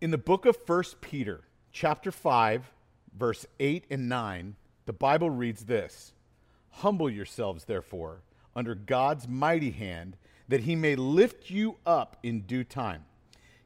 [0.00, 1.42] In the book of 1 Peter,
[1.72, 2.72] chapter 5,
[3.18, 6.14] verse 8 and 9, the Bible reads this
[6.70, 8.22] Humble yourselves, therefore,
[8.56, 10.16] under God's mighty hand,
[10.48, 13.04] that he may lift you up in due time.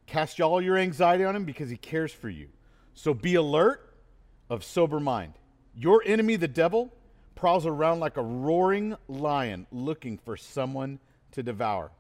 [0.07, 2.49] Cast all your anxiety on him because he cares for you.
[2.95, 3.95] So be alert,
[4.51, 5.35] of sober mind.
[5.77, 6.93] Your enemy, the devil,
[7.37, 10.99] prowls around like a roaring lion looking for someone
[11.31, 11.93] to devour.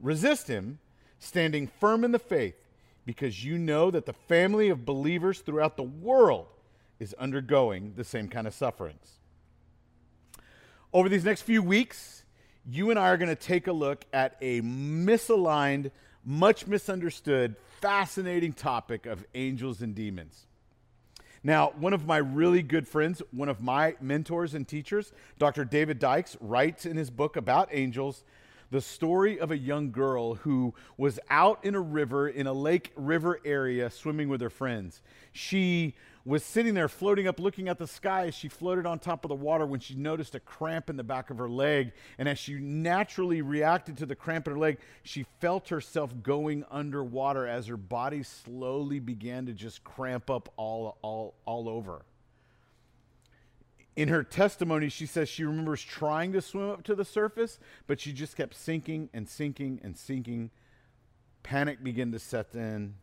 [0.00, 0.78] Resist him,
[1.18, 2.63] standing firm in the faith,
[3.04, 6.46] because you know that the family of believers throughout the world
[6.98, 9.18] is undergoing the same kind of sufferings.
[10.92, 12.24] Over these next few weeks,
[12.66, 15.90] you and I are going to take a look at a misaligned,
[16.24, 20.46] much misunderstood, fascinating topic of angels and demons.
[21.42, 25.66] Now, one of my really good friends, one of my mentors and teachers, Dr.
[25.66, 28.24] David Dykes, writes in his book about angels
[28.74, 32.90] the story of a young girl who was out in a river, in a lake
[32.96, 35.00] river area, swimming with her friends.
[35.32, 39.24] She was sitting there floating up, looking at the sky as she floated on top
[39.24, 41.92] of the water when she noticed a cramp in the back of her leg.
[42.18, 46.64] And as she naturally reacted to the cramp in her leg, she felt herself going
[46.68, 52.04] underwater as her body slowly began to just cramp up all, all, all over.
[53.96, 58.00] In her testimony, she says she remembers trying to swim up to the surface, but
[58.00, 60.50] she just kept sinking and sinking and sinking.
[61.44, 62.94] Panic began to set in.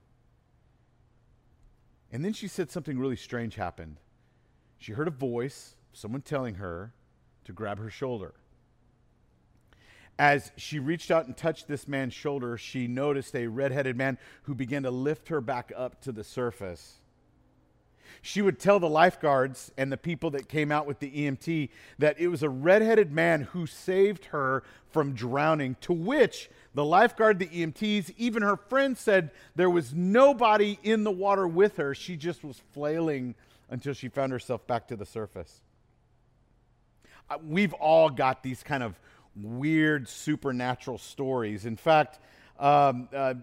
[2.12, 3.98] And then she said something really strange happened.
[4.78, 6.94] She heard a voice, someone telling her
[7.46, 8.34] to grab her shoulder.
[10.20, 14.54] As she reached out and touched this man's shoulder, she noticed a redheaded man who
[14.54, 17.01] began to lift her back up to the surface.
[18.22, 22.20] She would tell the lifeguards and the people that came out with the EMT that
[22.20, 27.48] it was a redheaded man who saved her from drowning, to which the lifeguard, the
[27.48, 31.94] EMTs, even her friends said there was nobody in the water with her.
[31.94, 33.36] She just was flailing
[33.70, 35.62] until she found herself back to the surface.
[37.30, 39.00] Uh, we've all got these kind of
[39.36, 41.66] weird supernatural stories.
[41.66, 42.20] In fact,
[42.62, 43.34] um, uh,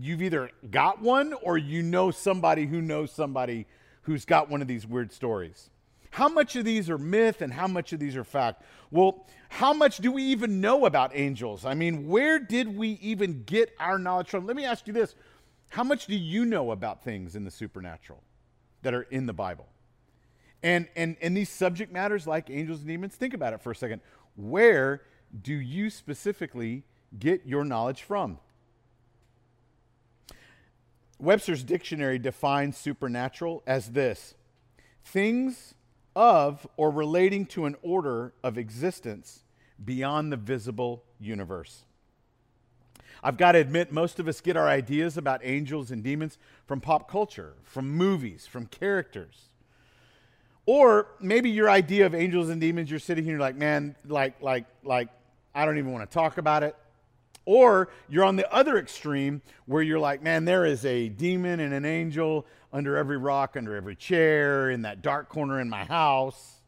[0.00, 3.66] you've either got one or you know somebody who knows somebody
[4.02, 5.70] who's got one of these weird stories.
[6.10, 8.62] How much of these are myth and how much of these are fact?
[8.90, 11.66] Well, how much do we even know about angels?
[11.66, 14.46] I mean, where did we even get our knowledge from?
[14.46, 15.14] Let me ask you this
[15.68, 18.22] How much do you know about things in the supernatural
[18.82, 19.66] that are in the Bible?
[20.62, 23.76] And, and, and these subject matters like angels and demons, think about it for a
[23.76, 24.00] second.
[24.34, 25.02] Where
[25.42, 26.84] do you specifically
[27.16, 28.38] get your knowledge from?
[31.18, 34.34] Webster's dictionary defines supernatural as this
[35.04, 35.74] things
[36.14, 39.44] of or relating to an order of existence
[39.84, 41.84] beyond the visible universe.
[43.22, 46.80] I've got to admit, most of us get our ideas about angels and demons from
[46.80, 49.48] pop culture, from movies, from characters.
[50.66, 54.66] Or maybe your idea of angels and demons, you're sitting here like, man, like, like,
[54.84, 55.08] like,
[55.54, 56.76] I don't even want to talk about it.
[57.48, 61.72] Or you're on the other extreme where you're like, man, there is a demon and
[61.72, 62.44] an angel
[62.74, 66.60] under every rock, under every chair, in that dark corner in my house.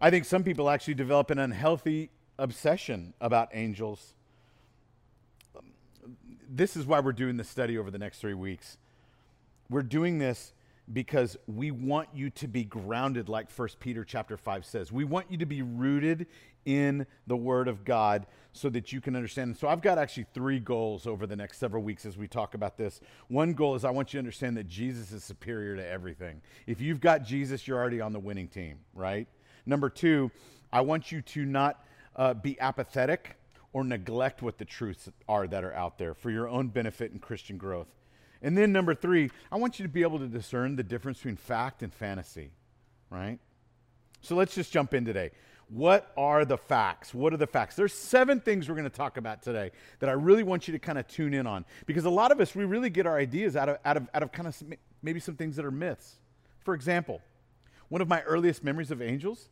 [0.00, 2.08] I think some people actually develop an unhealthy
[2.38, 4.14] obsession about angels.
[6.48, 8.78] This is why we're doing this study over the next three weeks.
[9.68, 10.54] We're doing this
[10.90, 14.90] because we want you to be grounded like 1 peter chapter 5 says.
[14.90, 16.26] We want you to be rooted
[16.64, 19.48] in the word of god so that you can understand.
[19.48, 22.54] And so i've got actually three goals over the next several weeks as we talk
[22.54, 23.00] about this.
[23.28, 26.40] One goal is i want you to understand that jesus is superior to everything.
[26.66, 29.28] If you've got jesus you're already on the winning team right?
[29.66, 30.30] Number two
[30.72, 31.84] i want you to not
[32.16, 33.36] uh, be apathetic
[33.72, 37.22] or neglect what the truths are that are out there for your own benefit and
[37.22, 37.88] christian growth
[38.42, 41.36] and then number three, I want you to be able to discern the difference between
[41.36, 42.50] fact and fantasy,
[43.08, 43.38] right?
[44.20, 45.30] So let's just jump in today.
[45.68, 47.14] What are the facts?
[47.14, 47.76] What are the facts?
[47.76, 49.70] There's seven things we're going to talk about today
[50.00, 52.40] that I really want you to kind of tune in on because a lot of
[52.40, 54.74] us we really get our ideas out of out of out of kind of some,
[55.02, 56.16] maybe some things that are myths.
[56.58, 57.22] For example,
[57.88, 59.48] one of my earliest memories of angels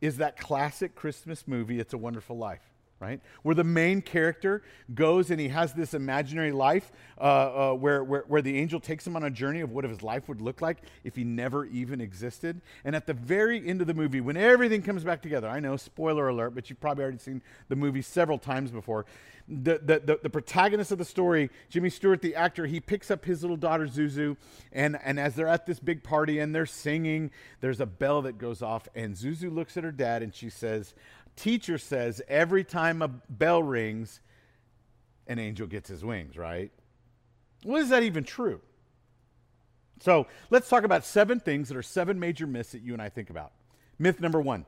[0.00, 3.20] is that classic Christmas movie It's a Wonderful Life right?
[3.42, 4.62] Where the main character
[4.94, 9.06] goes and he has this imaginary life uh, uh, where, where, where the angel takes
[9.06, 12.00] him on a journey of what his life would look like if he never even
[12.00, 12.60] existed.
[12.84, 15.76] And at the very end of the movie, when everything comes back together, I know,
[15.76, 19.04] spoiler alert, but you've probably already seen the movie several times before.
[19.48, 23.24] The, the, the, the protagonist of the story, Jimmy Stewart, the actor, he picks up
[23.24, 24.36] his little daughter Zuzu,
[24.72, 28.38] and, and as they're at this big party and they're singing, there's a bell that
[28.38, 30.94] goes off, and Zuzu looks at her dad and she says,
[31.36, 34.20] teacher says every time a bell rings,
[35.26, 36.72] an angel gets his wings, right?
[37.64, 38.60] Well, is that even true?
[40.00, 43.08] So let's talk about seven things that are seven major myths that you and I
[43.08, 43.52] think about.
[43.98, 44.66] Myth number one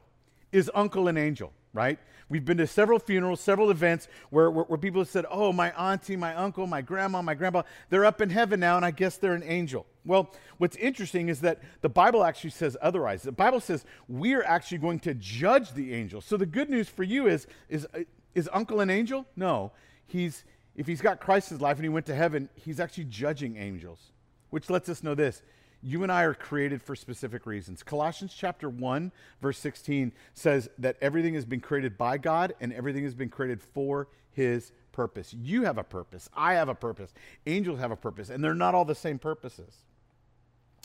[0.52, 1.98] is uncle an angel, right?
[2.30, 5.70] We've been to several funerals, several events where, where, where, people have said, Oh, my
[5.72, 9.16] auntie, my uncle, my grandma, my grandpa, they're up in heaven now, and I guess
[9.16, 9.86] they're an angel.
[10.08, 13.22] Well, what's interesting is that the Bible actually says otherwise.
[13.22, 16.25] The Bible says we're actually going to judge the angels.
[16.25, 17.87] So the good news for you is, is,
[18.34, 19.26] is uncle an angel?
[19.37, 19.72] No.
[20.06, 20.44] He's,
[20.75, 24.12] if he's got Christ's life and he went to heaven, he's actually judging angels,
[24.49, 25.43] which lets us know this
[25.81, 27.84] you and I are created for specific reasons.
[27.84, 33.04] Colossians chapter 1, verse 16 says that everything has been created by God and everything
[33.04, 35.32] has been created for his purpose.
[35.32, 36.28] You have a purpose.
[36.34, 37.14] I have a purpose.
[37.46, 39.84] Angels have a purpose, and they're not all the same purposes.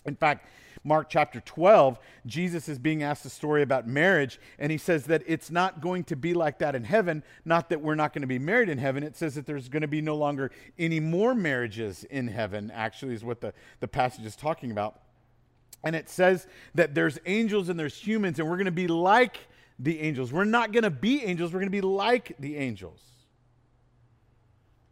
[0.05, 0.47] In fact,
[0.83, 5.23] Mark chapter 12, Jesus is being asked a story about marriage, and he says that
[5.25, 7.23] it's not going to be like that in heaven.
[7.45, 9.01] Not that we're not going to be married in heaven.
[9.01, 13.13] It says that there's going to be no longer any more marriages in heaven, actually,
[13.13, 14.99] is what the, the passage is talking about.
[15.85, 19.37] And it says that there's angels and there's humans, and we're going to be like
[19.79, 20.33] the angels.
[20.33, 23.01] We're not going to be angels, we're going to be like the angels.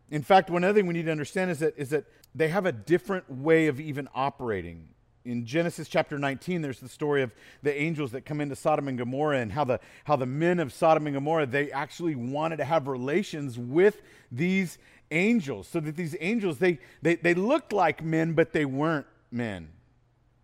[0.09, 2.05] In fact, one other thing we need to understand is that, is that
[2.35, 4.89] they have a different way of even operating
[5.23, 7.31] in Genesis chapter 19, there's the story of
[7.61, 10.73] the angels that come into Sodom and Gomorrah and how the, how the men of
[10.73, 14.01] Sodom and Gomorrah, they actually wanted to have relations with
[14.31, 14.77] these
[15.11, 15.67] angels.
[15.67, 19.69] So that these angels, they, they, they looked like men, but they weren't men.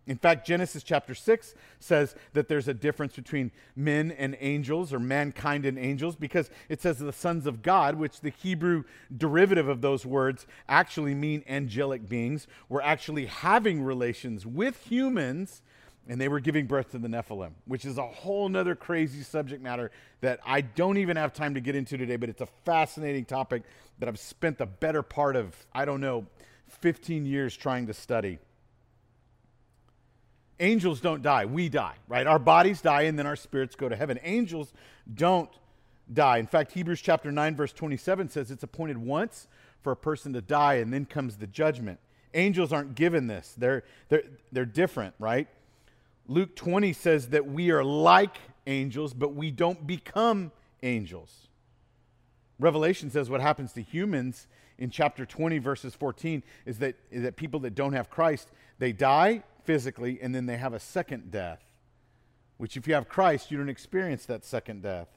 [0.08, 4.98] In fact, Genesis chapter 6 says that there's a difference between men and angels, or
[4.98, 8.84] mankind and angels, because it says the sons of God, which the Hebrew
[9.14, 15.60] derivative of those words actually mean angelic beings, were actually having relations with humans,
[16.08, 19.62] and they were giving birth to the Nephilim, which is a whole nother crazy subject
[19.62, 19.90] matter
[20.22, 23.62] that I don't even have time to get into today, but it's a fascinating topic
[23.98, 26.26] that I've spent the better part of, I don't know,
[26.68, 28.38] 15 years trying to study.
[30.60, 31.44] Angels don't die.
[31.46, 32.26] We die, right?
[32.26, 34.18] Our bodies die and then our spirits go to heaven.
[34.22, 34.72] Angels
[35.12, 35.50] don't
[36.12, 36.38] die.
[36.38, 39.46] In fact, Hebrews chapter 9 verse 27 says it's appointed once
[39.82, 42.00] for a person to die and then comes the judgment.
[42.34, 43.54] Angels aren't given this.
[43.56, 45.48] They're they're they're different, right?
[46.26, 50.52] Luke 20 says that we are like angels, but we don't become
[50.82, 51.48] angels.
[52.58, 54.46] Revelation says what happens to humans
[54.78, 58.92] in chapter 20 verses 14 is that, is that people that don't have Christ, they
[58.92, 61.62] die physically, and then they have a second death,
[62.56, 65.08] which, if you have Christ, you don't experience that second death.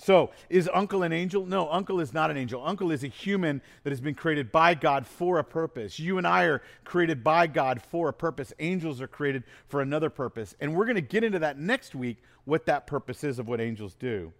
[0.00, 1.44] So, is uncle an angel?
[1.44, 2.64] No, uncle is not an angel.
[2.64, 5.98] Uncle is a human that has been created by God for a purpose.
[5.98, 8.52] You and I are created by God for a purpose.
[8.60, 10.54] Angels are created for another purpose.
[10.60, 13.60] And we're going to get into that next week, what that purpose is of what
[13.60, 14.32] angels do.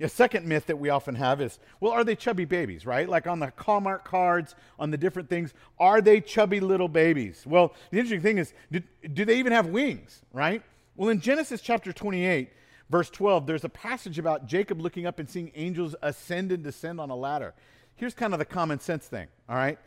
[0.00, 3.08] A second myth that we often have is, well, are they chubby babies, right?
[3.08, 7.44] Like on the Hallmark cards, on the different things, are they chubby little babies?
[7.46, 8.82] Well, the interesting thing is, do,
[9.12, 10.62] do they even have wings, right?
[10.96, 12.50] Well, in Genesis chapter 28,
[12.90, 17.00] verse 12, there's a passage about Jacob looking up and seeing angels ascend and descend
[17.00, 17.54] on a ladder.
[17.94, 19.78] Here's kind of the common sense thing, all right?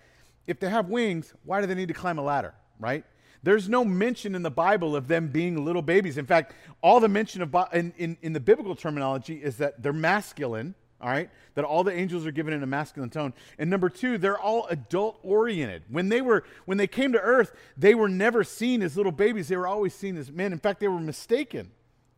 [0.48, 3.06] If they have wings, why do they need to climb a ladder, right?
[3.44, 6.18] There's no mention in the Bible of them being little babies.
[6.18, 9.94] In fact, all the mention of in, in, in the biblical terminology is that they're
[9.94, 11.30] masculine, all right?
[11.56, 13.34] That all the angels are given in a masculine tone.
[13.58, 15.84] And number two, they're all adult oriented.
[15.90, 19.48] When they were when they came to earth, they were never seen as little babies.
[19.48, 20.52] They were always seen as men.
[20.52, 21.72] In fact, they were mistaken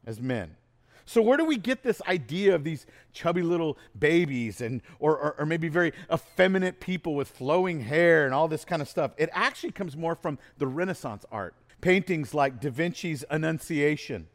[0.06, 0.56] as men.
[1.06, 5.36] So where do we get this idea of these chubby little babies and or, or,
[5.40, 9.12] or, maybe very effeminate people with flowing hair and all this kind of stuff?
[9.18, 11.56] It actually comes more from the Renaissance art.
[11.82, 14.28] Paintings like Da Vinci's Annunciation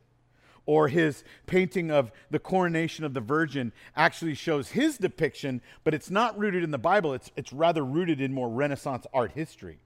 [0.66, 6.11] or his painting of the coronation of the Virgin actually shows his depiction, but it's
[6.11, 7.14] not rooted in the Bible.
[7.14, 9.78] It's, it's rather rooted in more Renaissance art history.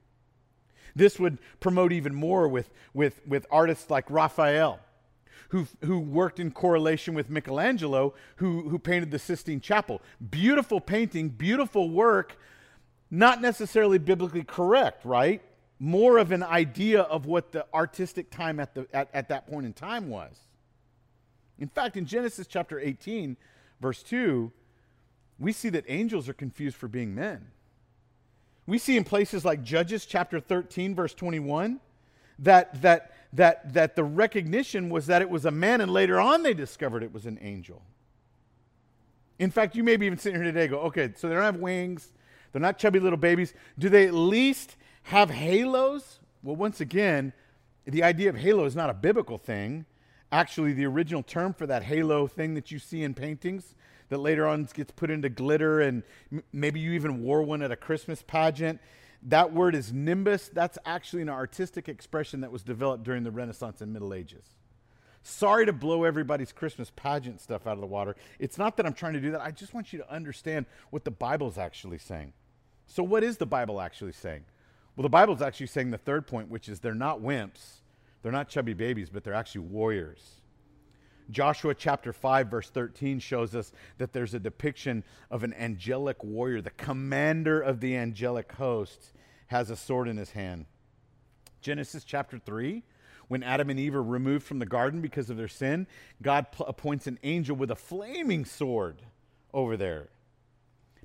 [0.95, 4.79] This would promote even more with, with, with artists like Raphael
[5.51, 10.01] who, who worked in correlation with Michelangelo, who, who painted the Sistine Chapel.
[10.29, 12.37] Beautiful painting, beautiful work,
[13.09, 15.41] not necessarily biblically correct, right?
[15.77, 19.65] More of an idea of what the artistic time at, the, at, at that point
[19.65, 20.39] in time was.
[21.59, 23.35] In fact, in Genesis chapter 18,
[23.81, 24.53] verse 2,
[25.37, 27.47] we see that angels are confused for being men.
[28.67, 31.81] We see in places like Judges chapter 13, verse 21,
[32.39, 36.43] that, that that, that the recognition was that it was a man, and later on
[36.43, 37.81] they discovered it was an angel.
[39.39, 41.55] In fact, you may be even sitting here today go, okay, so they don't have
[41.57, 42.11] wings,
[42.51, 43.53] they're not chubby little babies.
[43.79, 46.19] Do they at least have halos?
[46.43, 47.33] Well, once again,
[47.85, 49.85] the idea of halo is not a biblical thing.
[50.31, 53.75] Actually, the original term for that halo thing that you see in paintings,
[54.09, 57.71] that later on gets put into glitter, and m- maybe you even wore one at
[57.71, 58.79] a Christmas pageant.
[59.23, 60.49] That word is nimbus.
[60.51, 64.45] That's actually an artistic expression that was developed during the Renaissance and Middle Ages.
[65.23, 68.15] Sorry to blow everybody's Christmas pageant stuff out of the water.
[68.39, 69.41] It's not that I'm trying to do that.
[69.41, 72.33] I just want you to understand what the Bible's actually saying.
[72.87, 74.43] So, what is the Bible actually saying?
[74.95, 77.81] Well, the Bible's actually saying the third point, which is they're not wimps,
[78.23, 80.40] they're not chubby babies, but they're actually warriors.
[81.31, 86.61] Joshua chapter 5, verse 13 shows us that there's a depiction of an angelic warrior.
[86.61, 89.13] The commander of the angelic hosts
[89.47, 90.65] has a sword in his hand.
[91.61, 92.83] Genesis chapter 3,
[93.27, 95.87] when Adam and Eve are removed from the garden because of their sin,
[96.21, 99.03] God pl- appoints an angel with a flaming sword
[99.53, 100.09] over there.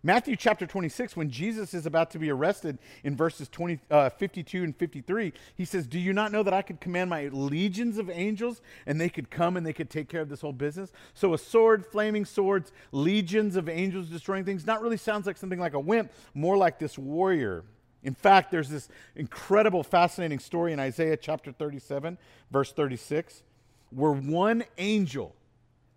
[0.06, 4.62] Matthew chapter 26, when Jesus is about to be arrested in verses 20, uh, 52
[4.62, 8.08] and 53, he says, Do you not know that I could command my legions of
[8.08, 10.92] angels and they could come and they could take care of this whole business?
[11.14, 15.58] So a sword, flaming swords, legions of angels destroying things, not really sounds like something
[15.58, 17.64] like a wimp, more like this warrior.
[18.04, 22.16] In fact, there's this incredible, fascinating story in Isaiah chapter 37,
[22.52, 23.42] verse 36,
[23.90, 25.34] where one angel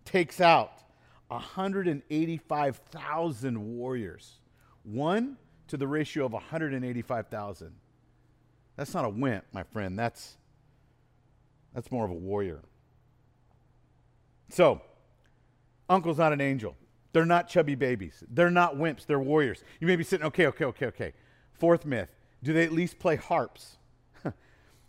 [0.04, 0.72] takes out
[1.30, 4.40] 185,000 warriors.
[4.82, 5.36] One
[5.68, 7.72] to the ratio of 185,000.
[8.76, 9.96] That's not a wimp, my friend.
[9.98, 10.36] That's,
[11.74, 12.60] that's more of a warrior.
[14.48, 14.82] So,
[15.88, 16.76] uncle's not an angel.
[17.12, 18.22] They're not chubby babies.
[18.30, 19.06] They're not wimps.
[19.06, 19.62] They're warriors.
[19.80, 21.12] You may be sitting, okay, okay, okay, okay.
[21.52, 22.08] Fourth myth
[22.42, 23.76] do they at least play harps?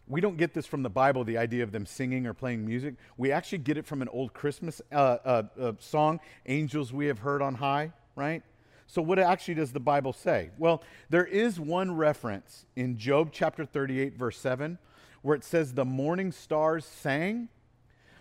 [0.08, 2.96] We don't get this from the Bible, the idea of them singing or playing music.
[3.18, 7.20] We actually get it from an old Christmas uh, uh, uh, song, Angels We Have
[7.20, 8.44] Heard on High, right?
[8.88, 10.50] So, what actually does the Bible say?
[10.58, 14.78] Well, there is one reference in Job chapter 38, verse 7,
[15.22, 17.48] where it says, The morning stars sang,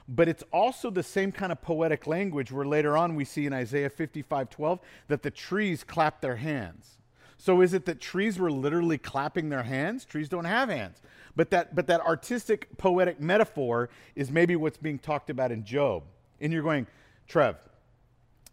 [0.07, 3.53] but it's also the same kind of poetic language where later on we see in
[3.53, 7.00] Isaiah 55, 12, that the trees clap their hands.
[7.41, 10.05] So is it that trees were literally clapping their hands?
[10.05, 11.01] Trees don't have hands.
[11.35, 16.03] But that, but that artistic, poetic metaphor is maybe what's being talked about in Job.
[16.39, 16.87] And you're going,
[17.29, 17.57] Trev,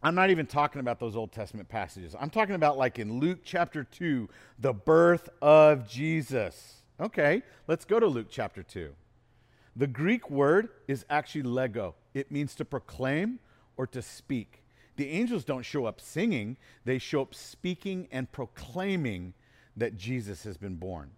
[0.01, 2.15] I'm not even talking about those Old Testament passages.
[2.17, 4.29] I'm talking about, like in Luke chapter 2,
[4.60, 6.84] the birth of Jesus.
[6.98, 8.94] Okay, let's go to Luke chapter 2.
[9.75, 13.39] The Greek word is actually lego, it means to proclaim
[13.75, 14.63] or to speak.
[14.98, 19.34] The angels don't show up singing, they show up speaking and proclaiming
[19.75, 21.12] that Jesus has been born.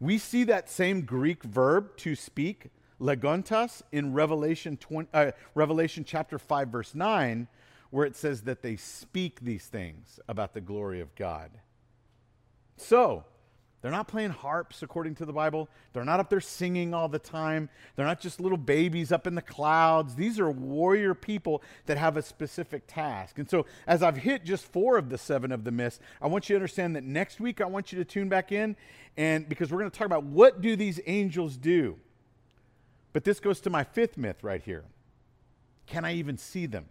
[0.00, 6.38] We see that same Greek verb to speak, legontas, in Revelation, 20, uh, Revelation chapter
[6.38, 7.48] 5, verse 9,
[7.90, 11.50] where it says that they speak these things about the glory of God.
[12.76, 13.24] So,
[13.86, 15.68] they're not playing harps according to the Bible.
[15.92, 17.68] They're not up there singing all the time.
[17.94, 20.16] They're not just little babies up in the clouds.
[20.16, 23.38] These are warrior people that have a specific task.
[23.38, 26.48] And so, as I've hit just four of the seven of the myths, I want
[26.48, 28.74] you to understand that next week I want you to tune back in
[29.16, 31.96] and because we're going to talk about what do these angels do.
[33.12, 34.82] But this goes to my fifth myth right here.
[35.86, 36.86] Can I even see them?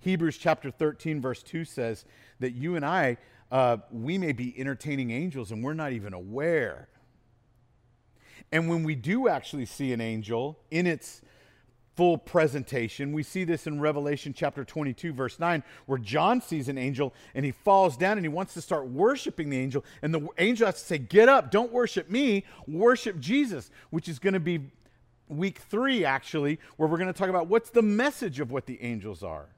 [0.00, 2.04] Hebrews chapter 13 verse 2 says
[2.40, 3.18] that you and I
[3.54, 6.88] uh, we may be entertaining angels and we're not even aware.
[8.50, 11.22] And when we do actually see an angel in its
[11.94, 16.76] full presentation, we see this in Revelation chapter 22, verse 9, where John sees an
[16.76, 19.84] angel and he falls down and he wants to start worshiping the angel.
[20.02, 24.18] And the angel has to say, Get up, don't worship me, worship Jesus, which is
[24.18, 24.62] going to be
[25.28, 28.82] week three, actually, where we're going to talk about what's the message of what the
[28.82, 29.53] angels are.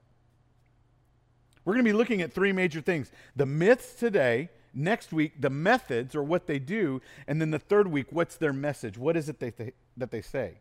[1.66, 5.50] We're going to be looking at three major things the myths today, next week, the
[5.50, 8.96] methods or what they do, and then the third week, what's their message?
[8.96, 10.60] What is it they th- that they say?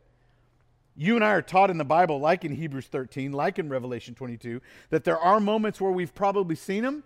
[0.97, 4.15] You and I are taught in the Bible, like in Hebrews 13, like in Revelation
[4.15, 7.03] 22, that there are moments where we've probably seen them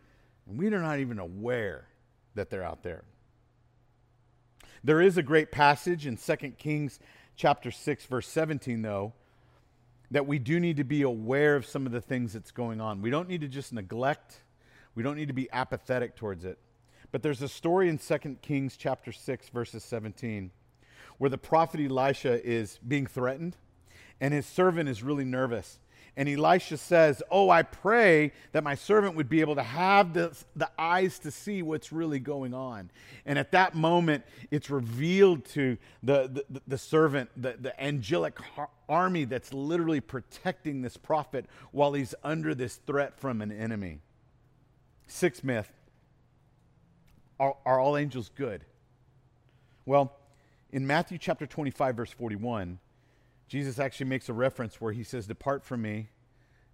[0.48, 1.88] and we are not even aware
[2.36, 3.03] that they're out there.
[4.82, 7.00] There is a great passage in 2 Kings
[7.36, 9.13] chapter 6 verse 17 though
[10.12, 13.01] that we do need to be aware of some of the things that's going on.
[13.01, 14.42] We don't need to just neglect,
[14.96, 16.58] we don't need to be apathetic towards it.
[17.12, 20.51] But there's a story in 2 Kings chapter 6 verses 17
[21.18, 23.58] where the prophet Elisha is being threatened
[24.22, 25.80] and his servant is really nervous.
[26.18, 30.36] And Elisha says, Oh, I pray that my servant would be able to have the,
[30.56, 32.92] the eyes to see what's really going on.
[33.25, 38.38] And at that moment, it's revealed to the, the, the servant, the, the angelic
[38.88, 44.00] army that's literally protecting this prophet while he's under this threat from an enemy.
[45.08, 45.72] Sixth myth
[47.39, 48.66] are, are all angels good?
[49.86, 50.16] Well,
[50.72, 52.80] in Matthew chapter 25, verse 41,
[53.50, 56.10] Jesus actually makes a reference where he says, Depart from me,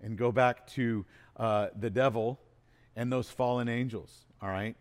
[0.02, 1.06] and go back to
[1.38, 2.38] uh, the devil
[2.98, 4.76] and those fallen angels, all right?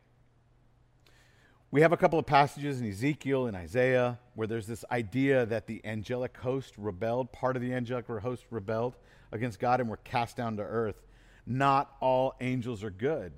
[1.70, 5.68] We have a couple of passages in Ezekiel and Isaiah where there's this idea that
[5.68, 8.96] the angelic host rebelled, part of the angelic host rebelled
[9.30, 11.00] against God and were cast down to earth.
[11.46, 13.32] Not all angels are good.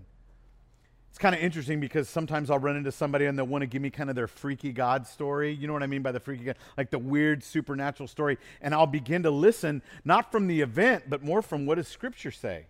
[1.16, 3.80] It's kind of interesting because sometimes I'll run into somebody and they'll want to give
[3.80, 5.50] me kind of their freaky God story.
[5.50, 6.56] You know what I mean by the freaky God?
[6.76, 8.36] Like the weird supernatural story.
[8.60, 12.30] And I'll begin to listen, not from the event, but more from what does Scripture
[12.30, 12.66] say,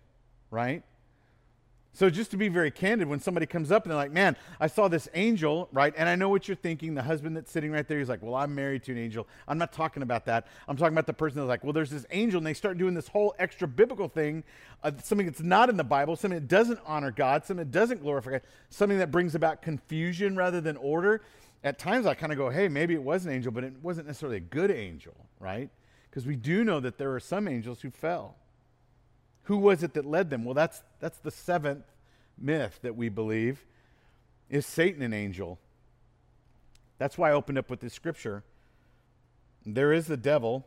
[0.49, 0.81] right?
[1.97, 4.67] So, just to be very candid, when somebody comes up and they're like, man, I
[4.67, 5.91] saw this angel, right?
[5.97, 6.93] And I know what you're thinking.
[6.93, 9.27] The husband that's sitting right there, he's like, well, I'm married to an angel.
[9.47, 10.45] I'm not talking about that.
[10.67, 12.37] I'm talking about the person that's like, well, there's this angel.
[12.37, 14.43] And they start doing this whole extra biblical thing,
[14.83, 18.03] uh, something that's not in the Bible, something that doesn't honor God, something that doesn't
[18.03, 21.23] glorify God, something that brings about confusion rather than order.
[21.63, 24.05] At times, I kind of go, hey, maybe it was an angel, but it wasn't
[24.05, 25.71] necessarily a good angel, right?
[26.11, 28.35] Because we do know that there are some angels who fell.
[29.47, 30.43] Who was it that led them?
[30.43, 31.85] Well, that's, that's the seventh
[32.37, 33.65] myth that we believe.
[34.49, 35.57] Is Satan an angel?
[36.97, 38.43] That's why I opened up with this scripture.
[39.65, 40.65] There is the devil.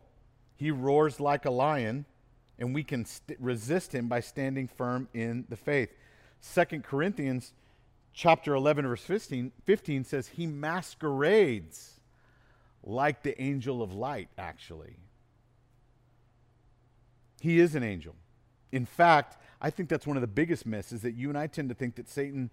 [0.56, 2.06] He roars like a lion,
[2.58, 5.90] and we can st- resist him by standing firm in the faith.
[6.40, 7.52] Second Corinthians
[8.14, 12.00] chapter 11 verse 15, 15 says he masquerades
[12.82, 14.96] like the angel of light actually.
[17.42, 18.14] He is an angel.
[18.72, 21.46] In fact, I think that's one of the biggest myths is that you and I
[21.46, 22.50] tend to think that Satan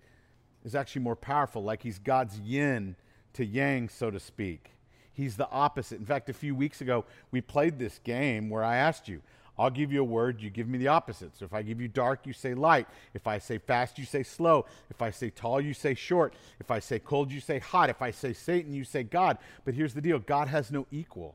[0.63, 2.95] is actually more powerful, like he's God's yin
[3.33, 4.71] to yang, so to speak.
[5.13, 5.99] He's the opposite.
[5.99, 9.21] In fact, a few weeks ago, we played this game where I asked you,
[9.59, 11.35] I'll give you a word, you give me the opposite.
[11.35, 12.87] So if I give you dark, you say light.
[13.15, 14.65] If I say fast, you say slow.
[14.91, 16.35] If I say tall, you say short.
[16.59, 17.89] If I say cold, you say hot.
[17.89, 19.39] If I say Satan, you say God.
[19.65, 21.33] But here's the deal God has no equal.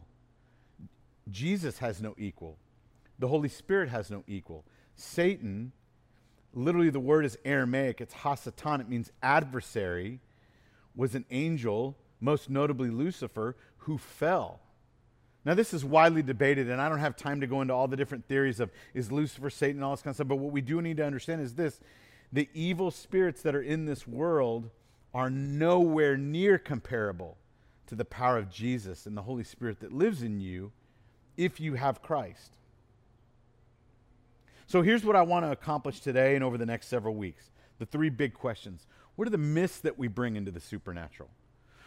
[1.30, 2.58] Jesus has no equal.
[3.22, 4.64] The Holy Spirit has no equal.
[4.96, 5.70] Satan,
[6.52, 10.18] literally the word is Aramaic, it's hasatan, it means adversary,
[10.96, 14.58] was an angel, most notably Lucifer, who fell.
[15.44, 17.96] Now, this is widely debated, and I don't have time to go into all the
[17.96, 20.60] different theories of is Lucifer Satan and all this kind of stuff, but what we
[20.60, 21.78] do need to understand is this
[22.32, 24.68] the evil spirits that are in this world
[25.14, 27.38] are nowhere near comparable
[27.86, 30.72] to the power of Jesus and the Holy Spirit that lives in you
[31.36, 32.50] if you have Christ.
[34.66, 37.86] So here's what I want to accomplish today and over the next several weeks the
[37.86, 38.86] three big questions.
[39.16, 41.28] What are the myths that we bring into the supernatural?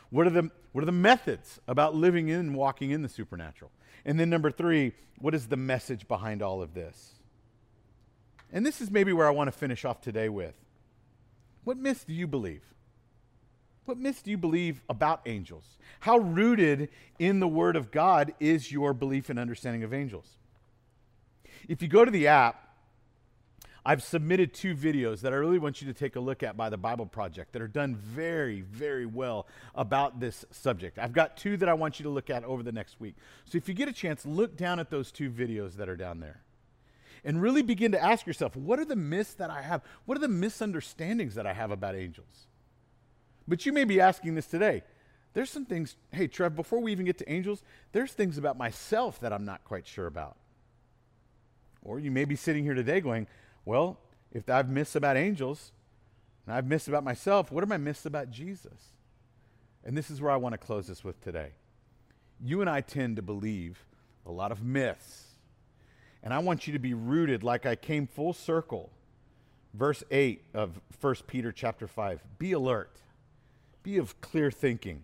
[0.10, 3.72] What are the, what are the methods about living in and walking in the supernatural?
[4.06, 7.16] And then, number three, what is the message behind all of this?
[8.52, 10.54] And this is maybe where I want to finish off today with.
[11.64, 12.62] What myths do you believe?
[13.86, 15.78] What myths do you believe about angels?
[16.00, 20.38] How rooted in the Word of God is your belief and understanding of angels?
[21.68, 22.65] If you go to the app,
[23.88, 26.70] I've submitted two videos that I really want you to take a look at by
[26.70, 29.46] the Bible Project that are done very, very well
[29.76, 30.98] about this subject.
[30.98, 33.16] I've got two that I want you to look at over the next week.
[33.46, 36.20] So if you get a chance, look down at those two videos that are down
[36.20, 36.42] there
[37.24, 39.84] and really begin to ask yourself what are the myths that I have?
[40.06, 42.48] What are the misunderstandings that I have about angels?
[43.48, 44.82] But you may be asking this today.
[45.34, 49.20] There's some things, hey, Trev, before we even get to angels, there's things about myself
[49.20, 50.38] that I'm not quite sure about.
[51.84, 53.28] Or you may be sitting here today going,
[53.66, 54.00] well,
[54.32, 55.72] if I've missed about angels
[56.46, 58.94] and I've missed about myself, what am I missed about Jesus?
[59.84, 61.52] And this is where I want to close this with today.
[62.44, 63.86] You and I tend to believe
[64.26, 65.24] a lot of myths.
[66.24, 68.90] And I want you to be rooted like I came full circle.
[69.74, 72.24] Verse 8 of 1 Peter chapter 5.
[72.40, 73.02] Be alert.
[73.84, 75.04] Be of clear thinking.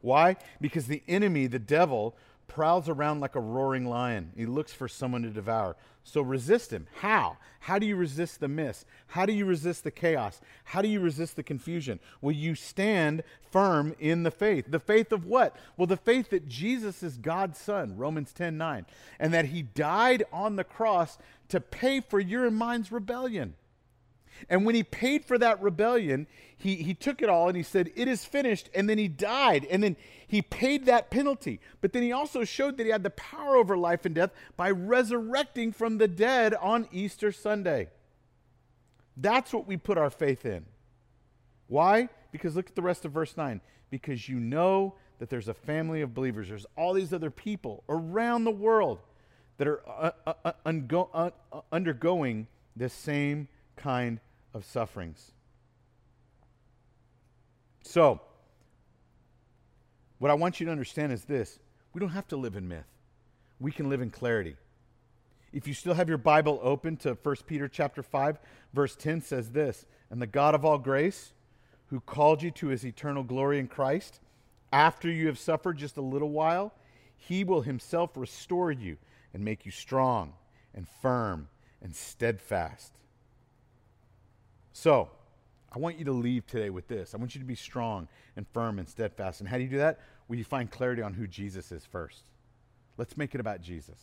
[0.00, 0.36] Why?
[0.60, 2.16] Because the enemy, the devil,
[2.50, 4.32] prowls around like a roaring lion.
[4.36, 5.76] He looks for someone to devour.
[6.02, 6.86] So resist him.
[7.00, 7.36] How?
[7.60, 8.86] How do you resist the mist?
[9.06, 10.40] How do you resist the chaos?
[10.64, 12.00] How do you resist the confusion?
[12.20, 14.66] Will you stand firm in the faith.
[14.68, 15.56] The faith of what?
[15.76, 18.86] Well, the faith that Jesus is God's son, Romans 10 9,
[19.18, 23.54] and that he died on the cross to pay for your and mine's rebellion.
[24.48, 26.26] And when he paid for that rebellion,
[26.56, 28.70] he, he took it all and he said, It is finished.
[28.74, 29.66] And then he died.
[29.70, 31.60] And then he paid that penalty.
[31.80, 34.70] But then he also showed that he had the power over life and death by
[34.70, 37.88] resurrecting from the dead on Easter Sunday.
[39.16, 40.66] That's what we put our faith in.
[41.66, 42.08] Why?
[42.32, 43.60] Because look at the rest of verse 9.
[43.90, 48.44] Because you know that there's a family of believers, there's all these other people around
[48.44, 49.00] the world
[49.58, 54.18] that are uh, uh, uh, ungo- uh, uh, undergoing the same kind
[54.52, 55.32] of sufferings.
[57.82, 58.20] So,
[60.18, 61.58] what I want you to understand is this
[61.92, 62.86] we don't have to live in myth,
[63.58, 64.56] we can live in clarity.
[65.52, 68.38] If you still have your Bible open to 1 Peter chapter 5,
[68.72, 71.32] verse 10 says this, "And the God of all grace,
[71.86, 74.20] who called you to his eternal glory in Christ,
[74.72, 76.72] after you have suffered just a little while,
[77.16, 78.96] he will himself restore you
[79.34, 80.34] and make you strong
[80.72, 81.48] and firm
[81.82, 82.99] and steadfast."
[84.80, 85.10] So,
[85.70, 87.12] I want you to leave today with this.
[87.12, 89.40] I want you to be strong and firm and steadfast.
[89.40, 90.00] And how do you do that?
[90.26, 92.22] Well, you find clarity on who Jesus is first.
[92.96, 94.00] Let's make it about Jesus.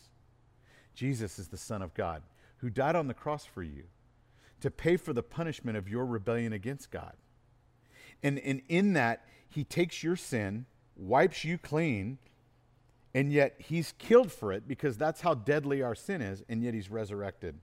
[0.94, 2.22] Jesus is the Son of God
[2.58, 3.86] who died on the cross for you
[4.62, 7.14] to pay for the punishment of your rebellion against God.
[8.22, 12.20] And, and in that, he takes your sin, wipes you clean,
[13.16, 16.76] and yet he's killed for it because that's how deadly our sin is, and yet
[16.76, 17.58] he's resurrected.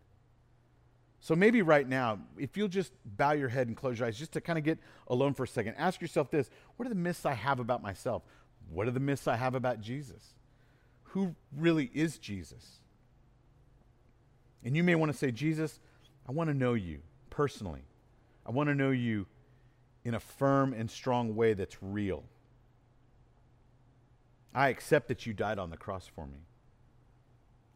[1.25, 4.33] So maybe right now, if you'll just bow your head and close your eyes, just
[4.33, 7.25] to kind of get alone for a second, ask yourself this What are the myths
[7.25, 8.23] I have about myself?
[8.69, 10.35] What are the myths I have about Jesus?
[11.05, 12.81] Who really is Jesus?
[14.63, 15.81] And you may want to say, Jesus,
[16.29, 17.85] I want to know you personally.
[18.45, 19.25] I want to know you
[20.05, 22.23] in a firm and strong way that's real.
[24.55, 26.41] I accept that you died on the cross for me.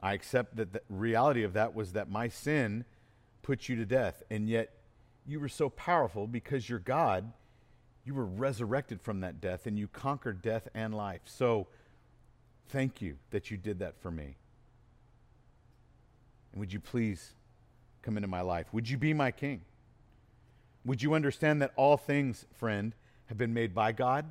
[0.03, 2.85] I accept that the reality of that was that my sin
[3.49, 4.69] put you to death, and yet
[5.27, 7.33] you were so powerful because you're God.
[8.05, 11.23] You were resurrected from that death and you conquered death and life.
[11.25, 11.67] So,
[12.69, 14.37] thank you that you did that for me.
[16.53, 17.33] And would you please
[18.03, 18.67] come into my life?
[18.75, 19.63] Would you be my king?
[20.85, 22.95] Would you understand that all things, friend,
[23.29, 24.27] have been made by God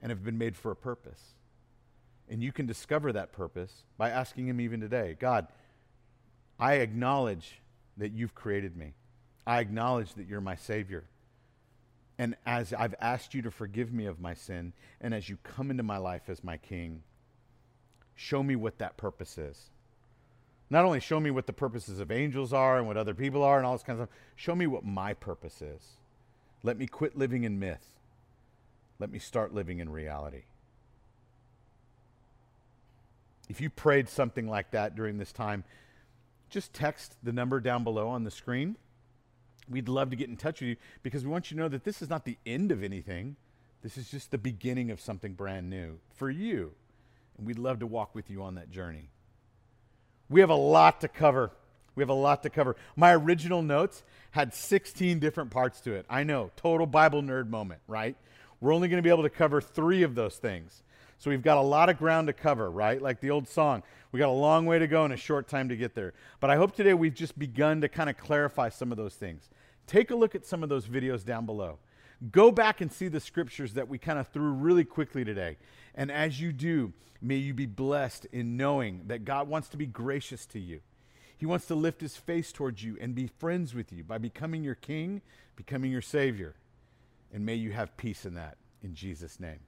[0.00, 1.34] and have been made for a purpose?
[2.28, 5.48] And you can discover that purpose by asking Him even today God,
[6.60, 7.60] I acknowledge
[7.98, 8.94] that you've created me.
[9.46, 11.04] I acknowledge that you're my Savior.
[12.18, 15.70] And as I've asked you to forgive me of my sin, and as you come
[15.70, 17.02] into my life as my King,
[18.14, 19.70] show me what that purpose is.
[20.70, 23.56] Not only show me what the purposes of angels are and what other people are
[23.56, 25.82] and all this kind of stuff, show me what my purpose is.
[26.62, 27.86] Let me quit living in myth.
[28.98, 30.42] Let me start living in reality.
[33.48, 35.64] If you prayed something like that during this time,
[36.50, 38.76] just text the number down below on the screen.
[39.68, 41.84] We'd love to get in touch with you because we want you to know that
[41.84, 43.36] this is not the end of anything.
[43.82, 46.72] This is just the beginning of something brand new for you.
[47.36, 49.10] And we'd love to walk with you on that journey.
[50.28, 51.52] We have a lot to cover.
[51.94, 52.76] We have a lot to cover.
[52.96, 56.06] My original notes had 16 different parts to it.
[56.08, 58.16] I know, total Bible nerd moment, right?
[58.60, 60.82] We're only going to be able to cover three of those things.
[61.18, 63.02] So we've got a lot of ground to cover, right?
[63.02, 65.68] Like the old song, we got a long way to go and a short time
[65.68, 66.14] to get there.
[66.40, 69.50] But I hope today we've just begun to kind of clarify some of those things.
[69.86, 71.78] Take a look at some of those videos down below.
[72.30, 75.56] Go back and see the scriptures that we kind of threw really quickly today.
[75.94, 79.86] And as you do, may you be blessed in knowing that God wants to be
[79.86, 80.80] gracious to you.
[81.36, 84.64] He wants to lift his face towards you and be friends with you by becoming
[84.64, 85.22] your king,
[85.56, 86.54] becoming your savior.
[87.32, 88.56] And may you have peace in that.
[88.82, 89.60] In Jesus' name.